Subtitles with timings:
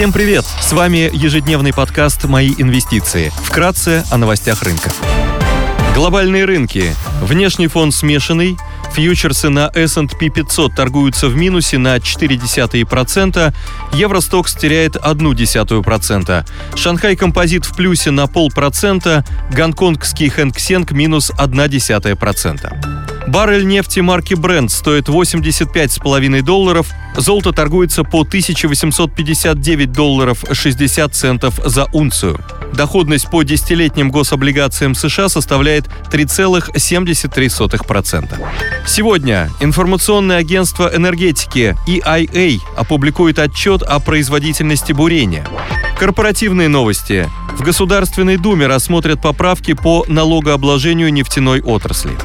[0.00, 0.46] Всем привет!
[0.46, 3.30] С вами ежедневный подкаст «Мои инвестиции».
[3.44, 4.90] Вкратце о новостях рынка.
[5.94, 6.94] Глобальные рынки.
[7.20, 8.56] Внешний фон смешанный.
[8.94, 13.54] Фьючерсы на S&P 500 торгуются в минусе на 0,4%,
[13.92, 16.46] Евростокс теряет 0,1%,
[16.76, 22.89] Шанхай Композит в плюсе на полпроцента, гонконгский Хэнк Сенг минус 0,1%.
[23.30, 31.84] Баррель нефти марки Brent стоит 85,5 долларов, золото торгуется по 1859 долларов 60 центов за
[31.92, 32.40] унцию.
[32.72, 38.48] Доходность по десятилетним гособлигациям США составляет 3,73%.
[38.84, 45.46] Сегодня информационное агентство энергетики EIA опубликует отчет о производительности бурения.
[46.00, 47.30] Корпоративные новости.
[47.56, 52.16] В Государственной Думе рассмотрят поправки по налогообложению нефтяной отрасли.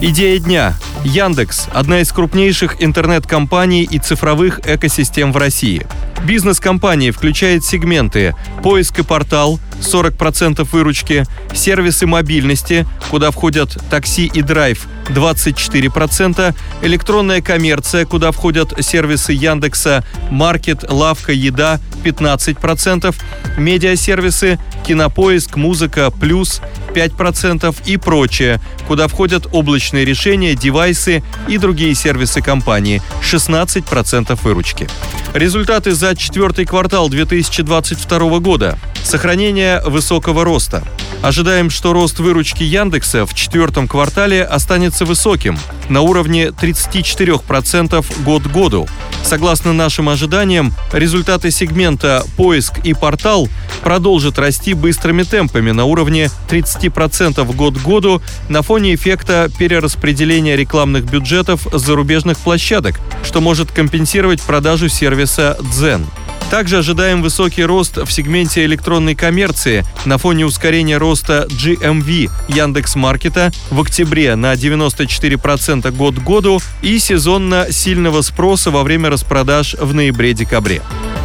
[0.00, 0.74] Идея дня.
[1.02, 5.84] Яндекс– одна из крупнейших интернет-компаний и цифровых экосистем в России.
[6.24, 14.40] Бизнес компании включает сегменты «Поиск и портал» 40% выручки, сервисы мобильности, куда входят такси и
[14.40, 23.14] драйв 24%, электронная коммерция, куда входят сервисы Яндекса, Маркет, Лавка, Еда 15%,
[23.56, 26.60] медиасервисы, Кинопоиск, Музыка, Плюс
[26.94, 34.88] 5% и прочее, куда входят облачные решения, девайсы и другие сервисы компании 16% выручки.
[35.34, 38.78] Результаты за четвертый квартал 2022 года.
[39.02, 40.82] Сохранение высокого роста.
[41.20, 48.46] Ожидаем, что рост выручки Яндекса в четвертом квартале останется высоким, на уровне 34% год к
[48.46, 48.86] году.
[49.24, 53.48] Согласно нашим ожиданиям, результаты сегмента «Поиск» и «Портал»
[53.82, 61.04] продолжат расти быстрыми темпами на уровне 30% год к году на фоне эффекта перераспределения рекламных
[61.10, 66.06] бюджетов с зарубежных площадок, что может компенсировать продажу сервиса «Дзен».
[66.50, 73.78] Также ожидаем высокий рост в сегменте электронной коммерции на фоне ускорения роста GMV Яндекс.Маркета в
[73.80, 80.80] октябре на 94% год к году и сезонно сильного спроса во время распродаж в ноябре-декабре.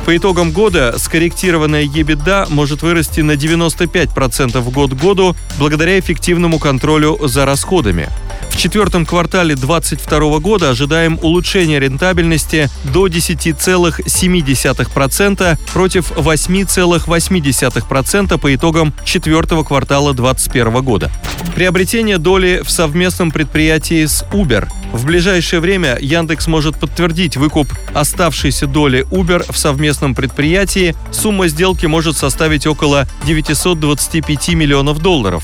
[0.05, 7.17] По итогам года скорректированная EBITDA может вырасти на 95% год к году благодаря эффективному контролю
[7.25, 8.09] за расходами.
[8.53, 19.63] В четвертом квартале 2022 года ожидаем улучшения рентабельности до 10,7% против 8,8% по итогам четвертого
[19.63, 21.11] квартала 2021 года.
[21.55, 24.67] Приобретение доли в совместном предприятии с Uber.
[24.93, 30.95] В ближайшее время Яндекс может подтвердить выкуп оставшейся доли Uber в совместном предприятии.
[31.11, 35.43] Сумма сделки может составить около 925 миллионов долларов.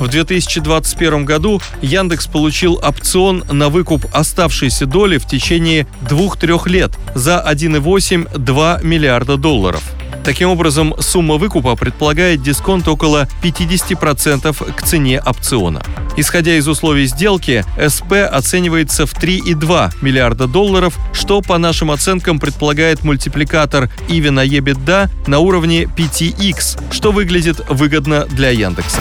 [0.00, 7.44] В 2021 году Яндекс получил опцион на выкуп оставшейся доли в течение двух-трех лет за
[7.46, 9.82] 1,8-2 миллиарда долларов.
[10.24, 15.82] Таким образом, сумма выкупа предполагает дисконт около 50% к цене опциона.
[16.16, 23.04] Исходя из условий сделки, СП оценивается в 3,2 миллиарда долларов, что по нашим оценкам предполагает
[23.04, 29.00] мультипликатор EV на EBITDA на уровне 5x, что выглядит выгодно для Яндекса.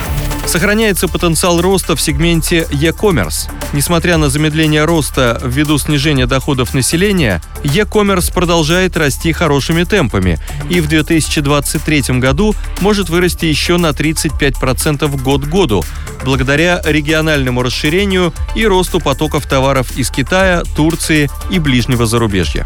[0.49, 3.51] Сохраняется потенциал роста в сегменте e-commerce.
[3.71, 10.87] Несмотря на замедление роста ввиду снижения доходов населения, e-commerce продолжает расти хорошими темпами и в
[10.87, 15.85] 2023 году может вырасти еще на 35% год к году,
[16.25, 22.65] благодаря региональному расширению и росту потоков товаров из Китая, Турции и ближнего зарубежья.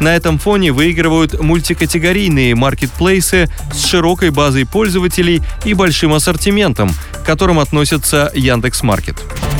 [0.00, 7.58] На этом фоне выигрывают мультикатегорийные маркетплейсы с широкой базой пользователей и большим ассортиментом, к которым
[7.58, 9.16] относится Яндекс.Маркет.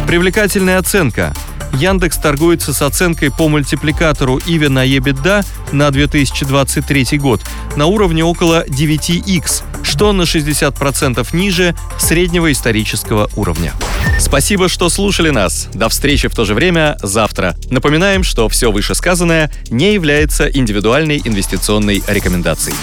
[0.07, 1.33] Привлекательная оценка.
[1.73, 7.41] Яндекс торгуется с оценкой по мультипликатору Иви на EBITDA на 2023 год
[7.77, 13.73] на уровне около 9x, что на 60% ниже среднего исторического уровня.
[14.19, 15.69] Спасибо, что слушали нас.
[15.75, 17.57] До встречи в то же время завтра.
[17.71, 22.77] Напоминаем, что все вышесказанное не является индивидуальной инвестиционной рекомендацией.